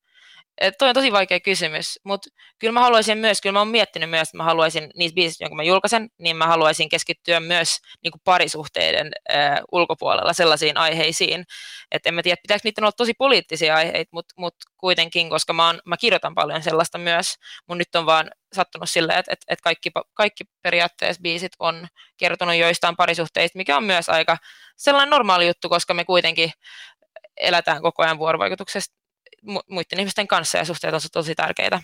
Et 0.61 0.75
toi 0.79 0.89
on 0.89 0.95
tosi 0.95 1.13
vaikea 1.13 1.41
kysymys, 1.41 2.01
mutta 2.05 2.31
kyllä 2.59 2.73
mä 2.73 2.81
haluaisin 2.81 3.19
myös, 3.19 3.41
kyllä 3.41 3.53
mä 3.53 3.59
oon 3.59 3.69
miettinyt 3.69 4.11
myös, 4.11 4.29
että 4.29 4.37
mä 4.37 4.45
haluaisin 4.45 4.91
niissä 4.97 5.15
biisissä, 5.15 5.45
jonka 5.45 5.57
mä 5.57 5.63
julkaisen, 5.63 6.09
niin 6.19 6.37
mä 6.37 6.47
haluaisin 6.47 6.89
keskittyä 6.89 7.41
myös 7.41 7.79
niin 8.03 8.13
kuin 8.13 8.21
parisuhteiden 8.25 9.11
äh, 9.35 9.61
ulkopuolella 9.73 10.33
sellaisiin 10.33 10.77
aiheisiin. 10.77 11.45
Että 11.91 12.09
en 12.09 12.15
mä 12.15 12.23
tiedä, 12.23 12.41
pitääkö 12.43 12.61
niiden 12.65 12.85
olla 12.85 12.93
tosi 12.93 13.15
poliittisia 13.15 13.77
aiheita, 13.77 14.11
mutta 14.13 14.35
mut 14.39 14.55
kuitenkin, 14.77 15.31
koska 15.31 15.53
mä, 15.53 15.67
oon, 15.67 15.81
mä 15.85 15.97
kirjoitan 15.97 16.35
paljon 16.35 16.63
sellaista 16.63 16.99
myös, 16.99 17.35
mun 17.69 17.79
nyt 17.79 17.95
on 17.95 18.07
vaan 18.07 18.31
sattunut 18.55 18.91
silleen, 18.91 19.19
että, 19.19 19.33
että, 19.33 19.47
että 19.49 19.63
kaikki, 19.63 19.91
kaikki 20.15 20.45
periaatteessa 20.63 21.23
biisit 21.23 21.53
on 21.59 21.87
kertonut 22.17 22.55
joistain 22.55 22.97
parisuhteista, 22.97 23.59
mikä 23.59 23.77
on 23.77 23.85
myös 23.85 24.09
aika 24.09 24.39
sellainen 24.77 25.11
normaali 25.11 25.47
juttu, 25.47 25.69
koska 25.69 25.95
me 25.95 26.05
kuitenkin 26.05 26.51
elätään 27.37 27.83
koko 27.83 28.03
ajan 28.03 28.19
vuorovaikutuksessa 28.19 28.98
muiden 29.43 29.99
ihmisten 29.99 30.29
kanssa 30.29 30.59
ja 30.59 30.65
suhteet 30.65 30.95
on 30.95 31.01
tosi 31.13 31.35
tärkeitä. 31.35 31.83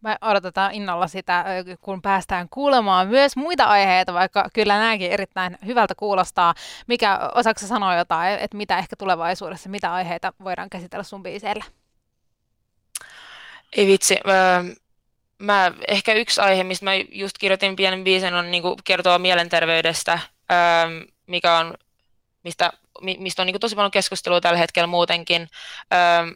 Me 0.00 0.16
odotetaan 0.20 0.74
innolla 0.74 1.06
sitä, 1.06 1.44
kun 1.80 2.02
päästään 2.02 2.48
kuulemaan 2.48 3.08
myös 3.08 3.36
muita 3.36 3.64
aiheita, 3.64 4.14
vaikka 4.14 4.48
kyllä 4.54 4.78
nämäkin 4.78 5.10
erittäin 5.10 5.58
hyvältä 5.66 5.94
kuulostaa. 5.94 6.54
Mikä, 6.86 7.18
osaako 7.34 7.60
sanoa 7.60 7.96
jotain, 7.96 8.38
että 8.38 8.56
mitä 8.56 8.78
ehkä 8.78 8.96
tulevaisuudessa, 8.96 9.68
mitä 9.68 9.92
aiheita 9.92 10.32
voidaan 10.44 10.70
käsitellä 10.70 11.02
sun 11.02 11.22
biiseillä? 11.22 11.64
Ei 13.76 13.86
vitsi. 13.86 14.16
Mä, 15.38 15.72
ehkä 15.88 16.12
yksi 16.12 16.40
aihe, 16.40 16.64
mistä 16.64 16.84
mä 16.84 16.90
just 16.94 17.38
kirjoitin 17.38 17.76
pienen 17.76 18.04
biisin, 18.04 18.34
on 18.34 18.50
niin 18.50 18.62
kertoa 18.84 19.18
mielenterveydestä, 19.18 20.18
mikä 21.26 21.58
on, 21.58 21.74
mistä, 22.44 22.72
mistä 23.18 23.42
on 23.42 23.46
niin 23.46 23.60
tosi 23.60 23.76
paljon 23.76 23.90
keskustelua 23.90 24.40
tällä 24.40 24.58
hetkellä 24.58 24.86
muutenkin. 24.86 25.48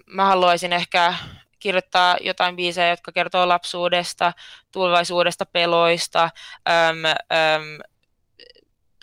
Mä 0.06 0.24
haluaisin 0.24 0.72
ehkä 0.72 1.14
kirjoittaa 1.58 2.16
jotain 2.20 2.56
biisejä, 2.56 2.90
jotka 2.90 3.12
kertoo 3.12 3.48
lapsuudesta, 3.48 4.32
tulevaisuudesta, 4.72 5.46
peloista, 5.46 6.30
äm, 6.68 7.04
äm, 7.04 7.14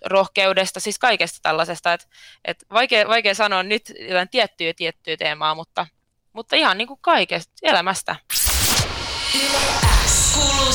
rohkeudesta, 0.05 0.79
siis 0.79 0.99
kaikesta 0.99 1.39
tällaisesta. 1.41 1.93
Et, 1.93 2.07
et 2.45 2.65
vaikea, 2.71 3.07
vaikea 3.07 3.35
sanoa 3.35 3.63
nyt 3.63 3.93
jotain 4.09 4.29
tiettyä 4.29 4.73
tiettyä 4.73 5.17
teemaa, 5.17 5.55
mutta, 5.55 5.87
mutta 6.33 6.55
ihan 6.55 6.77
niin 6.77 6.87
kuin 6.87 6.99
kaikesta 7.01 7.53
elämästä. 7.63 8.15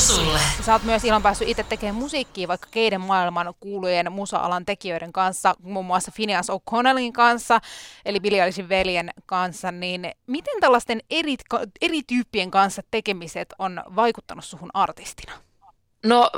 Sulle. 0.09 0.39
Sä 0.67 0.73
oot 0.73 0.83
myös 0.83 1.05
ilon 1.05 1.23
päässyt 1.23 1.49
itse 1.49 1.63
tekemään 1.63 1.95
musiikkia 1.95 2.49
vaikka 2.49 2.69
keiden 2.71 3.01
maailman 3.01 3.55
kuulujen 3.61 4.13
musa-alan 4.13 4.65
tekijöiden 4.65 5.13
kanssa, 5.13 5.55
muun 5.63 5.87
muassa 5.87 6.13
Phineas 6.15 6.47
O'Connellin 6.51 7.13
kanssa, 7.13 7.61
eli 8.05 8.21
Billie 8.21 8.43
Eilishin 8.43 8.69
veljen 8.69 9.11
kanssa, 9.27 9.73
niin 9.73 10.11
miten 10.27 10.61
tällaisten 10.61 11.01
eri, 11.11 11.37
eri 11.81 12.03
tyyppien 12.07 12.51
kanssa 12.51 12.83
tekemiset 12.91 13.55
on 13.59 13.83
vaikuttanut 13.97 14.45
suhun 14.45 14.71
artistina? 14.75 15.33
No 16.07 16.31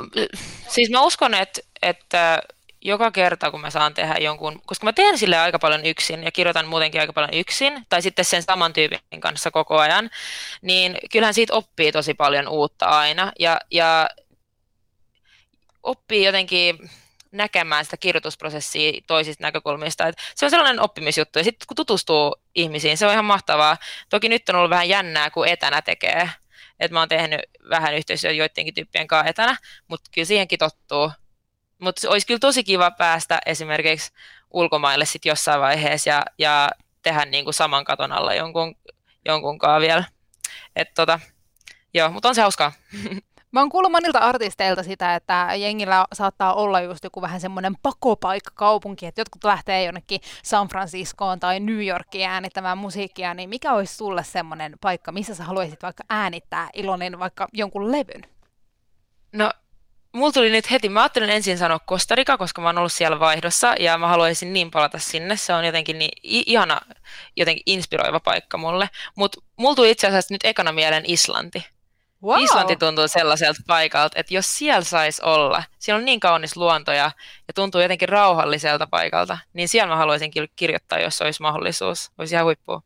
siis 0.67 0.89
mä 0.89 1.01
uskon, 1.01 1.33
että, 1.33 1.61
että 1.81 2.41
joka 2.81 3.11
kerta, 3.11 3.51
kun 3.51 3.61
mä 3.61 3.69
saan 3.69 3.93
tehdä 3.93 4.15
jonkun, 4.19 4.61
koska 4.65 4.85
mä 4.85 4.93
teen 4.93 5.17
sille 5.17 5.37
aika 5.37 5.59
paljon 5.59 5.85
yksin 5.85 6.23
ja 6.23 6.31
kirjoitan 6.31 6.67
muutenkin 6.67 7.01
aika 7.01 7.13
paljon 7.13 7.33
yksin, 7.33 7.85
tai 7.89 8.01
sitten 8.01 8.25
sen 8.25 8.43
saman 8.43 8.73
tyypin 8.73 8.99
kanssa 9.19 9.51
koko 9.51 9.77
ajan, 9.77 10.09
niin 10.61 10.97
kyllähän 11.11 11.33
siitä 11.33 11.53
oppii 11.53 11.91
tosi 11.91 12.13
paljon 12.13 12.47
uutta 12.47 12.85
aina, 12.85 13.31
ja, 13.39 13.59
ja 13.71 14.09
oppii 15.83 16.25
jotenkin 16.25 16.89
näkemään 17.31 17.85
sitä 17.85 17.97
kirjoitusprosessia 17.97 19.01
toisista 19.07 19.43
näkökulmista. 19.43 20.07
Et 20.07 20.15
se 20.35 20.45
on 20.45 20.51
sellainen 20.51 20.79
oppimisjuttu, 20.79 21.39
ja 21.39 21.43
sitten 21.43 21.67
kun 21.67 21.75
tutustuu 21.75 22.35
ihmisiin, 22.55 22.97
se 22.97 23.05
on 23.05 23.11
ihan 23.13 23.25
mahtavaa. 23.25 23.77
Toki 24.09 24.29
nyt 24.29 24.49
on 24.49 24.55
ollut 24.55 24.69
vähän 24.69 24.89
jännää, 24.89 25.29
kun 25.29 25.47
etänä 25.47 25.81
tekee, 25.81 26.29
että 26.79 26.93
mä 26.93 26.99
oon 26.99 27.09
tehnyt 27.09 27.41
vähän 27.69 27.93
yhteistyötä 27.93 28.35
joidenkin 28.35 28.73
tyyppien 28.73 29.07
kanssa 29.07 29.29
etänä, 29.29 29.57
mutta 29.87 30.09
kyllä 30.13 30.25
siihenkin 30.25 30.59
tottuu. 30.59 31.11
Mutta 31.81 32.09
olisi 32.09 32.27
kyllä 32.27 32.39
tosi 32.39 32.63
kiva 32.63 32.91
päästä 32.91 33.39
esimerkiksi 33.45 34.11
ulkomaille 34.51 35.05
sit 35.05 35.25
jossain 35.25 35.61
vaiheessa 35.61 36.09
ja, 36.09 36.25
ja 36.37 36.69
tehdä 37.01 37.25
niin 37.25 37.43
kuin 37.43 37.53
saman 37.53 37.83
katon 37.83 38.11
alla 38.11 38.33
jonkun, 38.33 38.75
jonkun 39.25 39.59
vielä. 39.81 40.03
Et 40.75 40.93
tota, 40.93 41.19
joo, 41.93 42.11
mutta 42.11 42.29
on 42.29 42.35
se 42.35 42.41
hauskaa. 42.41 42.71
Mä 43.51 43.59
oon 43.59 43.69
kuullut 43.69 43.91
monilta 43.91 44.19
artisteilta 44.19 44.83
sitä, 44.83 45.15
että 45.15 45.49
jengillä 45.55 46.05
saattaa 46.13 46.53
olla 46.53 46.81
just 46.81 47.03
joku 47.03 47.21
vähän 47.21 47.41
semmoinen 47.41 47.73
pakopaikka 47.83 48.51
kaupunki, 48.55 49.05
että 49.05 49.21
jotkut 49.21 49.43
lähtee 49.43 49.83
jonnekin 49.83 50.21
San 50.43 50.67
Franciscoon 50.67 51.39
tai 51.39 51.59
New 51.59 51.87
Yorkiin 51.87 52.29
äänittämään 52.29 52.77
musiikkia, 52.77 53.33
niin 53.33 53.49
mikä 53.49 53.73
olisi 53.73 53.95
sulle 53.95 54.23
semmoinen 54.23 54.73
paikka, 54.81 55.11
missä 55.11 55.35
sä 55.35 55.43
haluaisit 55.43 55.83
vaikka 55.83 56.03
äänittää 56.09 56.69
Ilonin 56.73 57.19
vaikka 57.19 57.47
jonkun 57.53 57.91
levyn? 57.91 58.21
No 59.33 59.51
mulla 60.11 60.31
tuli 60.31 60.49
nyt 60.49 60.71
heti, 60.71 60.89
mä 60.89 61.01
ajattelin 61.01 61.29
ensin 61.29 61.57
sanoa 61.57 61.79
Kostarika, 61.79 62.37
koska 62.37 62.61
mä 62.61 62.67
oon 62.67 62.77
ollut 62.77 62.93
siellä 62.93 63.19
vaihdossa 63.19 63.75
ja 63.79 63.97
mä 63.97 64.07
haluaisin 64.07 64.53
niin 64.53 64.71
palata 64.71 64.99
sinne. 64.99 65.37
Se 65.37 65.53
on 65.53 65.65
jotenkin 65.65 65.99
niin 65.99 66.11
ihana, 66.23 66.81
jotenkin 67.35 67.63
inspiroiva 67.65 68.19
paikka 68.19 68.57
mulle. 68.57 68.89
Mutta 69.15 69.41
mulla 69.57 69.75
tuli 69.75 69.91
itse 69.91 70.07
asiassa 70.07 70.33
nyt 70.33 70.45
ekana 70.45 70.71
mieleen 70.71 71.03
Islanti. 71.07 71.65
Wow. 72.23 72.43
Islanti 72.43 72.75
tuntuu 72.75 73.07
sellaiselta 73.07 73.61
paikalta, 73.67 74.19
että 74.19 74.33
jos 74.33 74.57
siellä 74.57 74.83
saisi 74.83 75.21
olla, 75.25 75.63
siellä 75.79 75.99
on 75.99 76.05
niin 76.05 76.19
kaunis 76.19 76.57
luonto 76.57 76.91
ja, 76.91 77.11
ja 77.47 77.53
tuntuu 77.55 77.81
jotenkin 77.81 78.09
rauhalliselta 78.09 78.87
paikalta, 78.87 79.37
niin 79.53 79.69
siellä 79.69 79.89
mä 79.89 79.95
haluaisin 79.95 80.31
kirjoittaa, 80.55 80.99
jos 80.99 81.21
olisi 81.21 81.41
mahdollisuus. 81.41 82.11
Olisi 82.17 82.35
ihan 82.35 82.45
huippua. 82.45 82.81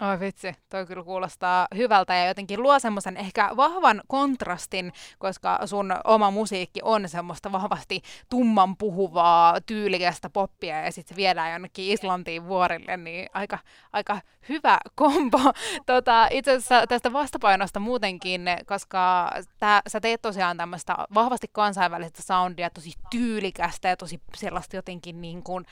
Oi 0.00 0.20
vitsi, 0.20 0.52
toi 0.68 0.86
kyllä 0.86 1.04
kuulostaa 1.04 1.68
hyvältä 1.76 2.14
ja 2.14 2.26
jotenkin 2.26 2.62
luo 2.62 2.78
semmoisen 2.78 3.16
ehkä 3.16 3.50
vahvan 3.56 4.02
kontrastin, 4.06 4.92
koska 5.18 5.66
sun 5.66 5.94
oma 6.04 6.30
musiikki 6.30 6.80
on 6.82 7.08
semmoista 7.08 7.52
vahvasti 7.52 8.02
tumman 8.30 8.76
puhuvaa, 8.76 9.60
tyylikästä 9.60 10.30
poppia 10.30 10.84
ja 10.84 10.92
sitten 10.92 11.16
viedään 11.16 11.52
jonnekin 11.52 11.92
Islantiin 11.92 12.46
vuorille, 12.46 12.96
niin 12.96 13.28
aika, 13.34 13.58
aika 13.92 14.20
hyvä 14.48 14.78
kombo. 14.94 15.38
Tota, 15.86 16.28
itse 16.30 16.50
asiassa 16.50 16.86
tästä 16.86 17.12
vastapainosta 17.12 17.80
muutenkin, 17.80 18.42
koska 18.66 19.30
tää, 19.58 19.82
sä 19.88 20.00
teet 20.00 20.22
tosiaan 20.22 20.56
tämmöistä 20.56 20.96
vahvasti 21.14 21.46
kansainvälistä 21.52 22.22
soundia, 22.22 22.70
tosi 22.70 22.92
tyylikästä 23.10 23.88
ja 23.88 23.96
tosi 23.96 24.20
sellaista 24.36 24.76
jotenkin 24.76 25.20
niin 25.20 25.42
kuin, 25.42 25.64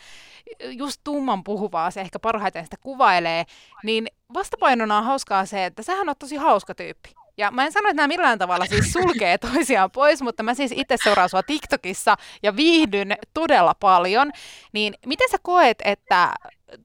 just 0.70 1.00
tumman 1.04 1.44
puhuvaa, 1.44 1.90
se 1.90 2.00
ehkä 2.00 2.18
parhaiten 2.18 2.64
sitä 2.64 2.76
kuvailee, 2.82 3.44
niin 3.82 4.06
vastapainona 4.34 4.98
on 4.98 5.04
hauskaa 5.04 5.46
se, 5.46 5.64
että 5.64 5.82
sähän 5.82 6.08
on 6.08 6.14
tosi 6.18 6.36
hauska 6.36 6.74
tyyppi. 6.74 7.14
Ja 7.38 7.50
mä 7.50 7.64
en 7.64 7.72
sano, 7.72 7.88
että 7.88 7.96
nämä 7.96 8.08
millään 8.08 8.38
tavalla 8.38 8.66
siis 8.66 8.92
sulkee 8.92 9.38
toisiaan 9.52 9.90
pois, 9.90 10.22
mutta 10.22 10.42
mä 10.42 10.54
siis 10.54 10.72
itse 10.74 10.96
seuraan 11.04 11.28
sua 11.28 11.42
TikTokissa 11.42 12.16
ja 12.42 12.56
viihdyn 12.56 13.16
todella 13.34 13.74
paljon. 13.80 14.32
Niin 14.72 14.94
miten 15.06 15.28
sä 15.30 15.36
koet, 15.42 15.78
että 15.84 16.32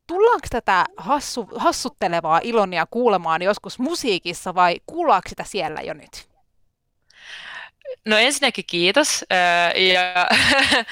tullaanko 0.08 0.48
tätä 0.50 0.86
hassu, 0.98 1.50
hassuttelevaa 1.56 2.40
ilonia 2.44 2.86
kuulemaan 2.92 3.42
joskus 3.42 3.80
musiikissa 3.80 4.56
vai 4.56 4.76
kuullaanko 4.86 5.30
sitä 5.30 5.44
siellä 5.44 5.82
jo 5.82 5.94
nyt? 5.94 6.32
No 8.06 8.18
ensinnäkin 8.18 8.66
kiitos. 8.68 9.26
Ja 9.76 10.28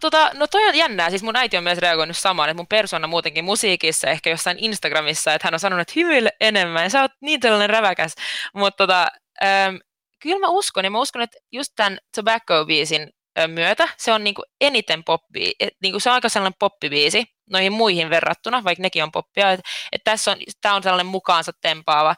Tota, 0.00 0.30
no 0.34 0.46
toi 0.46 0.68
on 0.68 0.74
jännää, 0.74 1.10
siis 1.10 1.22
mun 1.22 1.36
äiti 1.36 1.56
on 1.56 1.64
myös 1.64 1.78
reagoinut 1.78 2.16
samaan, 2.16 2.48
että 2.48 2.58
mun 2.58 2.66
persona 2.66 3.06
muutenkin 3.06 3.44
musiikissa, 3.44 4.10
ehkä 4.10 4.30
jossain 4.30 4.58
Instagramissa, 4.60 5.34
että 5.34 5.46
hän 5.46 5.54
on 5.54 5.60
sanonut, 5.60 5.80
että 5.80 5.92
hymyile 5.96 6.30
enemmän, 6.40 6.82
ja 6.82 6.90
sä 6.90 7.02
oot 7.02 7.12
niin 7.20 7.40
tällainen 7.40 7.70
räväkäs, 7.70 8.14
mutta 8.54 8.76
tota, 8.76 9.06
ähm, 9.44 9.76
kyllä 10.22 10.38
mä 10.38 10.48
uskon, 10.48 10.84
ja 10.84 10.90
mä 10.90 10.98
uskon, 11.00 11.22
että 11.22 11.38
just 11.52 11.72
tämän 11.76 11.98
Tobacco-biisin 12.16 13.10
myötä 13.46 13.88
se 13.96 14.12
on 14.12 14.24
niinku 14.24 14.42
eniten 14.60 15.04
poppi, 15.04 15.52
niinku 15.82 16.00
se 16.00 16.10
on 16.10 16.14
aika 16.14 16.28
sellainen 16.28 16.56
poppibiisi 16.58 17.24
noihin 17.50 17.72
muihin 17.72 18.10
verrattuna, 18.10 18.64
vaikka 18.64 18.82
nekin 18.82 19.02
on 19.02 19.12
poppia, 19.12 19.52
että 19.52 19.68
et 19.92 20.00
tässä 20.04 20.30
on, 20.30 20.38
tää 20.60 20.74
on 20.74 20.82
sellainen 20.82 21.06
mukaansa 21.06 21.52
tempaava, 21.60 22.14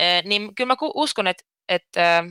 äh, 0.00 0.24
niin 0.24 0.54
kyllä 0.54 0.68
mä 0.68 0.76
uskon, 0.94 1.26
että 1.26 1.44
et, 1.68 1.86
äh, 1.96 2.24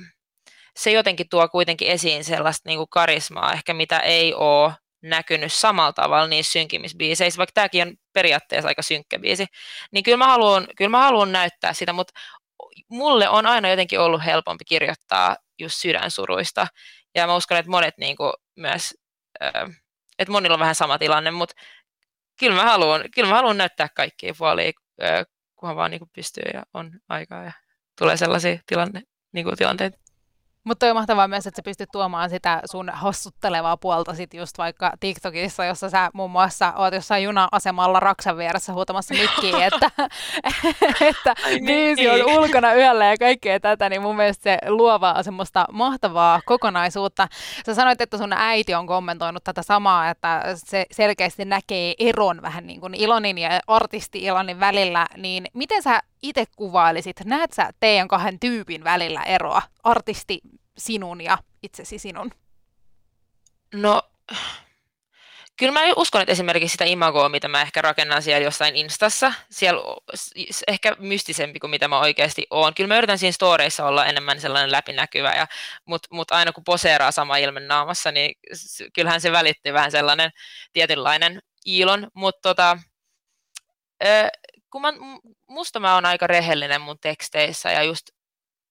se 0.76 0.92
jotenkin 0.92 1.30
tuo 1.30 1.50
kuitenkin 1.50 1.88
esiin 1.88 2.24
sellaista 2.24 2.70
niin 2.70 2.78
kuin 2.78 2.90
karismaa, 2.90 3.54
ehkä 3.54 3.74
mitä 3.74 4.00
ei 4.00 4.34
ole 4.34 4.74
näkynyt 5.02 5.54
samalla 5.54 5.94
tavalla 5.94 6.28
niissä 6.28 6.52
synkimmisbiiseissä, 6.52 7.38
vaikka 7.38 7.52
tämäkin 7.54 7.88
on 7.88 7.96
periaatteessa 8.14 8.68
aika 8.68 8.82
synkkä 8.82 9.20
biisi, 9.20 9.46
niin 9.92 10.04
kyllä 10.04 10.18
mä 10.18 10.28
haluan, 10.28 10.68
kyllä 10.78 10.90
mä 10.90 11.04
haluan 11.04 11.32
näyttää 11.32 11.74
sitä, 11.74 11.94
mutta 11.94 12.20
mulle 12.90 13.30
on 13.30 13.46
aina 13.46 13.70
jotenkin 13.70 14.00
ollut 14.00 14.26
helpompi 14.26 14.66
kirjoittaa 14.66 15.38
just 15.60 15.76
sydänsuruista, 15.76 16.68
ja 17.16 17.28
mä 17.28 17.36
uskon, 17.36 17.58
että 17.58 17.72
monet 17.72 17.98
niin 17.98 18.16
kuin 18.16 18.34
myös, 18.56 18.94
että 20.20 20.32
monilla 20.32 20.54
on 20.54 20.60
vähän 20.60 20.76
sama 20.76 20.98
tilanne, 20.98 21.32
mutta 21.32 21.56
kyllä 22.40 22.56
mä 22.56 22.64
haluan, 22.64 23.04
kyllä 23.16 23.30
mä 23.30 23.36
haluan 23.36 23.58
näyttää 23.58 23.88
kaikkia 23.96 24.34
puolia, 24.38 24.72
kunhan 25.56 25.76
vaan 25.76 25.92
niin 25.92 26.00
kuin 26.00 26.12
pystyy 26.16 26.44
ja 26.54 26.64
on 26.74 26.92
aikaa 27.10 27.44
ja 27.44 27.52
tulee 28.00 28.18
sellaisia 28.18 28.60
tilanne, 28.66 29.02
niin 29.32 29.46
kuin 29.46 29.58
tilanteita. 29.58 29.98
Mutta 30.64 30.86
on 30.86 30.96
mahtavaa 30.96 31.28
myös, 31.28 31.48
että 31.48 31.56
sä 31.56 31.64
pystyt 31.64 31.90
tuomaan 31.92 32.30
sitä 32.30 32.62
sun 32.72 32.90
hassuttelevaa 32.94 33.78
puolta 33.78 34.14
sit 34.14 34.34
just 34.34 34.58
vaikka 34.58 34.94
TikTokissa, 35.00 35.66
jossa 35.66 35.90
sä 35.90 36.10
muun 36.14 36.32
muassa 36.32 36.74
oot 36.76 36.94
jossain 36.94 37.24
juna-asemalla 37.24 38.00
Raksan 38.00 38.38
vieressä 38.38 38.74
huutamassa 38.74 39.14
mikkiin, 39.14 39.64
että, 39.74 39.92
että 41.02 41.36
niin. 41.46 41.66
biisi 41.66 42.10
on 42.10 42.38
ulkona 42.38 42.74
yöllä 42.74 43.06
ja 43.06 43.18
kaikkea 43.18 43.60
tätä, 43.60 43.90
niin 43.90 44.02
mun 44.02 44.16
mielestä 44.16 44.44
se 44.44 44.58
luovaa 44.68 45.24
semmoista 45.24 45.66
mahtavaa 45.72 46.42
kokonaisuutta. 46.46 47.28
Sä 47.66 47.74
sanoit, 47.74 48.02
että 48.02 48.18
sun 48.18 48.34
äiti 48.34 48.74
on 48.74 48.88
kommentoinut 48.88 49.44
tätä 49.44 49.62
samaa, 49.62 50.10
että 50.10 50.42
se 50.56 50.86
selkeästi 50.92 51.46
näkee 51.46 51.94
eron 52.00 52.42
vähän 52.42 52.68
niin 52.68 52.82
kuin 52.82 52.94
Ilonin 52.94 53.38
ja 53.38 53.60
artisti 53.68 54.24
Ilonin 54.24 54.60
välillä, 54.60 55.08
niin 55.18 55.46
miten 55.54 55.84
sä 55.84 56.02
itse 56.24 56.46
kuvailisit? 56.56 57.20
Näet 57.26 57.54
sä 57.54 57.70
teidän 57.80 58.08
kahden 58.08 58.40
tyypin 58.40 58.84
välillä 58.84 59.24
eroa, 59.24 59.62
artisti 59.84 60.40
sinun 60.78 61.22
ja 61.22 61.38
itsesi 61.64 62.00
sinun? 62.00 62.32
No, 63.74 64.02
kyllä 65.58 65.72
mä 65.72 65.82
uskon, 65.96 66.22
että 66.22 66.32
esimerkiksi 66.32 66.72
sitä 66.72 66.86
imagoa, 66.86 67.30
mitä 67.30 67.48
mä 67.48 67.62
ehkä 67.62 67.82
rakennan 67.82 68.24
siellä 68.24 68.44
jossain 68.44 68.76
Instassa, 68.76 69.34
siellä 69.50 69.82
ehkä 70.68 70.96
mystisempi 71.00 71.60
kuin 71.60 71.72
mitä 71.72 71.88
mä 71.88 72.00
oikeasti 72.00 72.48
oon. 72.50 72.74
Kyllä 72.74 72.88
mä 72.88 72.98
yritän 72.98 73.18
siinä 73.18 73.32
storeissa 73.32 73.86
olla 73.86 74.06
enemmän 74.06 74.42
sellainen 74.42 74.72
läpinäkyvä, 74.72 75.34
ja, 75.34 75.48
mutta 75.86 76.08
mut 76.12 76.32
aina 76.32 76.52
kun 76.52 76.64
poseeraa 76.64 77.12
sama 77.12 77.38
ilme 77.38 77.60
naamassa, 77.60 78.12
niin 78.12 78.36
kyllähän 78.94 79.22
se 79.22 79.32
välitti 79.32 79.74
vähän 79.74 79.92
sellainen 79.92 80.32
tietynlainen 80.74 81.42
iilon, 81.68 82.08
mutta 82.14 82.50
tota, 82.50 82.78
kun 84.74 84.82
mä, 84.82 84.94
musta 85.48 85.80
mä 85.80 85.94
oon 85.94 86.06
aika 86.06 86.28
rehellinen 86.28 86.82
mun 86.82 87.00
teksteissä 87.00 87.72
ja 87.72 87.84
just 87.84 88.10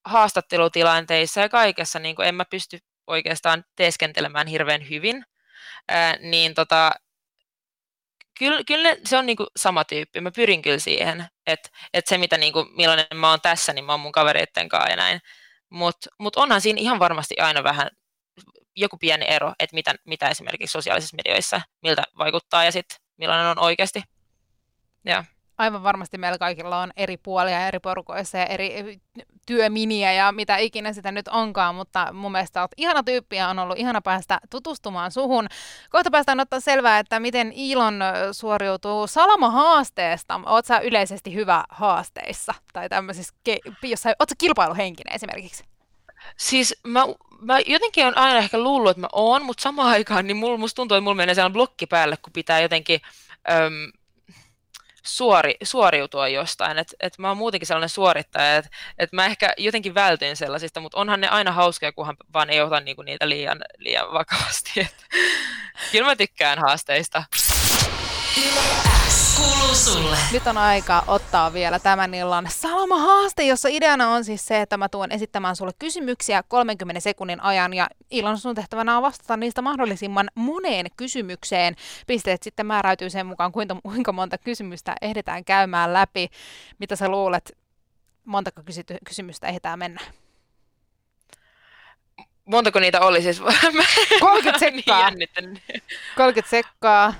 haastattelutilanteissa 0.05 1.41
ja 1.41 1.49
kaikessa, 1.49 1.99
niin 1.99 2.15
en 2.23 2.35
mä 2.35 2.45
pysty 2.45 2.77
oikeastaan 3.07 3.65
teeskentelemään 3.75 4.47
hirveän 4.47 4.89
hyvin, 4.89 5.25
ää, 5.87 6.15
niin 6.19 6.53
tota, 6.53 6.91
kyllä, 8.39 8.63
kyllä 8.67 8.95
se 9.05 9.17
on 9.17 9.25
niinku 9.25 9.47
sama 9.55 9.83
tyyppi. 9.83 10.21
Mä 10.21 10.31
pyrin 10.31 10.61
kyllä 10.61 10.79
siihen, 10.79 11.27
että 11.47 11.69
et 11.93 12.07
se, 12.07 12.17
mitä 12.17 12.37
niinku, 12.37 12.65
millainen 12.65 13.07
mä 13.15 13.29
oon 13.29 13.41
tässä, 13.41 13.73
niin 13.73 13.85
mä 13.85 13.93
oon 13.93 13.99
mun 13.99 14.11
kavereitten 14.11 14.69
kanssa 14.69 14.89
ja 14.89 14.95
näin. 14.95 15.19
Mutta 15.69 16.09
mut 16.19 16.35
onhan 16.35 16.61
siinä 16.61 16.81
ihan 16.81 16.99
varmasti 16.99 17.39
aina 17.39 17.63
vähän 17.63 17.89
joku 18.75 18.97
pieni 18.97 19.25
ero, 19.29 19.53
että 19.59 19.75
mitä, 19.75 19.95
mitä 20.05 20.29
esimerkiksi 20.29 20.71
sosiaalisissa 20.71 21.17
medioissa, 21.25 21.61
miltä 21.81 22.03
vaikuttaa 22.17 22.63
ja 22.63 22.71
sitten 22.71 22.97
millainen 23.17 23.47
on 23.47 23.59
oikeasti. 23.59 24.03
Ja 25.05 25.23
aivan 25.57 25.83
varmasti 25.83 26.17
meillä 26.17 26.37
kaikilla 26.37 26.81
on 26.81 26.91
eri 26.97 27.17
puolia 27.17 27.67
eri 27.67 27.79
porukoissa 27.79 28.37
ja 28.37 28.45
eri 28.45 28.77
eh, 28.77 28.99
työminiä 29.45 30.13
ja 30.13 30.31
mitä 30.31 30.57
ikinä 30.57 30.93
sitä 30.93 31.11
nyt 31.11 31.27
onkaan, 31.27 31.75
mutta 31.75 32.13
mun 32.13 32.31
mielestä 32.31 32.61
olet 32.61 32.71
ihana 32.77 33.03
tyyppi 33.03 33.35
ja 33.35 33.47
on 33.47 33.59
ollut 33.59 33.79
ihana 33.79 34.01
päästä 34.01 34.39
tutustumaan 34.49 35.11
suhun. 35.11 35.47
Kohta 35.89 36.11
päästään 36.11 36.39
ottaa 36.39 36.59
selvää, 36.59 36.99
että 36.99 37.19
miten 37.19 37.51
Ilon 37.51 37.99
suoriutuu 38.31 39.07
Salama-haasteesta. 39.07 40.39
Oot 40.45 40.65
sä 40.65 40.79
yleisesti 40.79 41.33
hyvä 41.33 41.63
haasteissa 41.69 42.53
tai 42.73 42.89
tämmöisissä, 42.89 43.33
jossain, 43.83 44.15
oot 44.19 44.29
sä 44.29 44.35
kilpailuhenkinen 44.37 45.15
esimerkiksi? 45.15 45.63
Siis 46.37 46.75
mä, 46.87 47.05
mä 47.41 47.59
jotenkin 47.59 48.05
on 48.05 48.17
aina 48.17 48.39
ehkä 48.39 48.57
luullut, 48.57 48.91
että 48.91 49.01
mä 49.01 49.07
oon, 49.11 49.45
mutta 49.45 49.61
samaan 49.61 49.89
aikaan 49.89 50.27
niin 50.27 50.37
mulla, 50.37 50.57
musta 50.57 50.75
tuntuu, 50.75 50.97
että 50.97 51.03
mulla 51.03 51.15
menee 51.15 51.35
sellainen 51.35 51.53
blokki 51.53 51.85
päälle, 51.85 52.17
kun 52.17 52.33
pitää 52.33 52.59
jotenkin 52.59 53.01
öm, 53.51 53.91
suori, 55.05 55.55
suoriutua 55.63 56.27
jostain. 56.27 56.79
Että 56.79 56.95
et 56.99 57.17
mä 57.17 57.27
oon 57.27 57.37
muutenkin 57.37 57.67
sellainen 57.67 57.89
suorittaja, 57.89 58.57
että 58.57 58.71
et 58.97 59.11
mä 59.11 59.25
ehkä 59.25 59.53
jotenkin 59.57 59.95
vältyn 59.95 60.35
sellaisista, 60.35 60.79
mutta 60.79 60.97
onhan 60.97 61.21
ne 61.21 61.27
aina 61.27 61.51
hauskoja, 61.51 61.91
kunhan 61.91 62.17
vaan 62.33 62.49
ei 62.49 62.61
ota 62.61 62.79
niinku 62.79 63.01
niitä 63.01 63.29
liian, 63.29 63.61
liian 63.77 64.13
vakavasti. 64.13 64.71
Et, 64.77 64.95
kyllä 65.91 66.07
mä 66.07 66.15
tykkään 66.15 66.59
haasteista. 66.59 67.23
Kuuluu 69.43 69.75
sulle. 69.75 70.17
Nyt 70.31 70.47
on 70.47 70.57
aika 70.57 71.03
ottaa 71.07 71.53
vielä 71.53 71.79
tämän 71.79 72.13
illan 72.13 72.45
salama-haaste, 72.49 73.43
jossa 73.43 73.69
ideana 73.69 74.09
on 74.09 74.25
siis 74.25 74.45
se, 74.45 74.61
että 74.61 74.77
mä 74.77 74.89
tuon 74.89 75.11
esittämään 75.11 75.55
sulle 75.55 75.71
kysymyksiä 75.79 76.43
30 76.47 76.99
sekunnin 76.99 77.41
ajan 77.43 77.73
ja 77.73 77.87
illan 78.11 78.37
sun 78.37 78.55
tehtävänä 78.55 78.97
on 78.97 79.03
vastata 79.03 79.37
niistä 79.37 79.61
mahdollisimman 79.61 80.29
moneen 80.35 80.85
kysymykseen. 80.97 81.75
Pisteet 82.07 82.43
sitten 82.43 82.65
määräytyy 82.65 83.09
sen 83.09 83.25
mukaan, 83.25 83.51
kuinka, 83.51 83.75
kuinka 83.83 84.11
monta 84.11 84.37
kysymystä 84.37 84.95
ehditään 85.01 85.45
käymään 85.45 85.93
läpi. 85.93 86.29
Mitä 86.79 86.95
sä 86.95 87.09
luulet, 87.09 87.57
montako 88.25 88.61
kysy- 88.65 88.97
kysymystä 89.07 89.47
ehditään 89.47 89.79
mennä? 89.79 90.01
Montako 92.45 92.79
niitä 92.79 93.01
oli 93.01 93.21
siis? 93.21 93.41
30 94.19 94.59
sekkaa. 94.59 95.11
30 96.15 96.49
sekkaa 96.49 97.13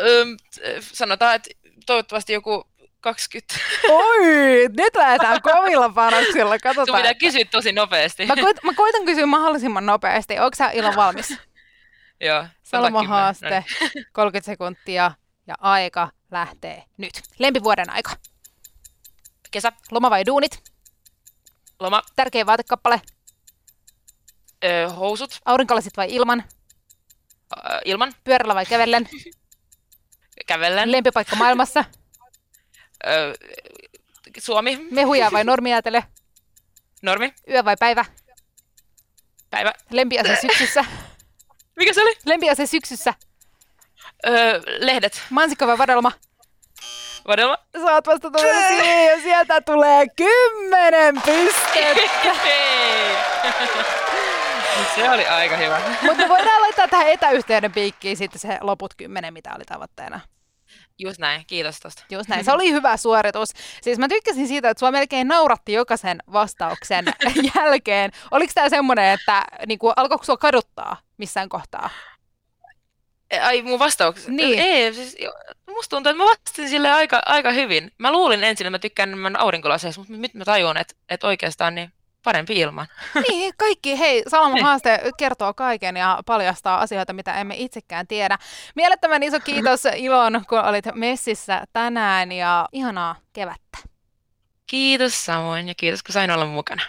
öm, 0.00 0.36
sanotaan, 0.80 1.34
että 1.34 1.50
toivottavasti 1.86 2.32
joku 2.32 2.68
20. 3.00 3.54
Oi, 3.88 4.68
nyt 4.76 4.96
lähdetään 4.96 5.42
kovilla 5.42 5.88
panoksilla, 5.88 6.58
katsotaan. 6.58 6.86
Sun 6.86 6.96
pitää 6.96 7.14
kysyä 7.14 7.44
tosi 7.50 7.72
nopeasti. 7.72 8.26
Mä, 8.26 8.34
koit, 8.36 8.62
mä 8.62 8.74
koitan 8.74 9.04
kysyä 9.04 9.26
mahdollisimman 9.26 9.86
nopeasti. 9.86 10.38
Onko 10.38 10.54
sä 10.56 10.70
Ilo 10.70 10.96
valmis? 10.96 11.38
Joo. 12.20 12.46
Salma 12.62 13.02
haaste, 13.02 13.64
30 14.12 14.46
sekuntia 14.52 15.12
ja 15.46 15.54
aika 15.60 16.10
lähtee 16.30 16.84
nyt. 16.96 17.22
Lempivuoden 17.38 17.90
aika. 17.90 18.10
Kesä. 19.50 19.72
Loma 19.90 20.10
vai 20.10 20.26
duunit? 20.26 20.62
Loma. 21.80 22.02
Tärkeä 22.16 22.46
vaatekappale? 22.46 23.00
Öö, 24.64 24.88
housut. 24.88 25.40
Aurinkolasit 25.44 25.96
vai 25.96 26.06
ilman? 26.10 26.44
Öö, 27.56 27.80
ilman. 27.84 28.12
Pyörällä 28.24 28.54
vai 28.54 28.66
kävellen? 28.66 29.08
Kävellen. 30.46 30.92
Lempipaikka 30.92 31.36
maailmassa? 31.36 31.84
Öö, 33.06 33.34
Suomi. 34.38 34.78
Mehuja 34.90 35.32
vai 35.32 35.44
normiaatele? 35.44 36.04
Normi. 37.02 37.34
Yö 37.50 37.64
vai 37.64 37.76
päivä? 37.80 38.04
Päivä. 39.50 39.72
Lempiase 39.90 40.36
syksyssä? 40.46 40.84
Mikä 41.76 41.92
se 41.92 42.02
oli? 42.02 42.14
Lempiase 42.24 42.66
syksyssä? 42.66 43.14
Öö, 44.26 44.60
lehdet. 44.78 45.22
Mansikka 45.30 45.66
vai 45.66 45.78
vadelma? 45.78 46.12
Vadelma. 47.26 47.58
Saat 47.82 48.06
vastata 48.06 48.38
siihen 48.38 49.06
ja 49.06 49.20
sieltä 49.20 49.60
tulee 49.60 50.06
kymmenen 50.16 51.22
pistettä. 51.22 52.32
Se 54.94 55.10
oli 55.10 55.26
aika 55.26 55.56
hyvä. 55.56 55.80
Mutta 56.02 56.22
me 56.22 56.28
voidaan 56.28 56.62
laittaa 56.62 56.88
tähän 56.88 57.08
etäyhteyden 57.08 57.72
piikkiin 57.72 58.16
sitten 58.16 58.40
se 58.40 58.58
loput 58.60 58.94
kymmenen, 58.94 59.32
mitä 59.32 59.54
oli 59.56 59.64
tavoitteena. 59.64 60.20
Just 60.98 61.18
näin, 61.18 61.44
kiitos 61.46 61.80
tosta. 61.80 62.02
Just 62.10 62.28
näin, 62.28 62.44
se 62.44 62.52
oli 62.52 62.72
hyvä 62.72 62.96
suoritus. 62.96 63.50
Siis 63.82 63.98
mä 63.98 64.08
tykkäsin 64.08 64.48
siitä, 64.48 64.70
että 64.70 64.78
sua 64.78 64.90
melkein 64.90 65.28
nauratti 65.28 65.72
jokaisen 65.72 66.22
vastauksen 66.32 67.04
jälkeen. 67.56 68.10
Oliko 68.30 68.52
tämä 68.54 68.68
semmoinen, 68.68 69.12
että 69.12 69.44
niinku, 69.66 69.92
alkoiko 69.96 70.24
sua 70.24 70.36
kaduttaa 70.36 70.96
missään 71.16 71.48
kohtaa? 71.48 71.90
Ai 73.42 73.62
mun 73.62 73.78
vastaukset? 73.78 74.28
Niin. 74.28 74.58
Ei, 74.58 74.94
siis, 74.94 75.16
musta 75.68 75.96
tuntuu, 75.96 76.10
että 76.10 76.24
mä 76.24 76.30
vastasin 76.30 76.68
sille 76.68 76.90
aika, 76.90 77.22
aika 77.26 77.52
hyvin. 77.52 77.92
Mä 77.98 78.12
luulin 78.12 78.44
ensin, 78.44 78.66
että 78.66 78.70
mä 78.70 78.78
tykkään 78.78 79.08
enemmän 79.08 79.40
aurinkolaseista, 79.40 80.00
mutta 80.00 80.12
nyt 80.12 80.34
mä 80.34 80.44
tajun, 80.44 80.76
että, 80.76 80.94
että 81.08 81.26
oikeastaan 81.26 81.74
niin 81.74 81.92
parempi 82.26 82.60
ilman. 82.60 82.86
Niin, 83.28 83.54
kaikki, 83.56 83.98
hei, 83.98 84.22
Salman 84.28 84.54
niin. 84.54 84.64
haaste 84.64 85.00
kertoo 85.18 85.54
kaiken 85.54 85.96
ja 85.96 86.18
paljastaa 86.26 86.80
asioita, 86.80 87.12
mitä 87.12 87.34
emme 87.34 87.54
itsekään 87.58 88.06
tiedä. 88.06 88.38
Mielettömän 88.74 89.22
iso 89.22 89.40
kiitos 89.40 89.80
Ilon, 90.06 90.44
kun 90.48 90.60
olit 90.60 90.84
messissä 90.94 91.62
tänään 91.72 92.32
ja 92.32 92.68
ihanaa 92.72 93.16
kevättä. 93.32 93.78
Kiitos 94.66 95.24
samoin 95.24 95.68
ja 95.68 95.74
kiitos, 95.74 96.02
kun 96.02 96.12
sain 96.12 96.30
olla 96.30 96.46
mukana. 96.46 96.82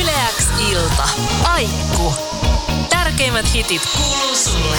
Yleäks 0.00 0.46
ilta. 0.70 1.08
Aikku. 1.48 2.14
Tärkeimmät 2.90 3.54
hitit 3.54 3.82
kuuluu 3.96 4.36
sulle. 4.36 4.76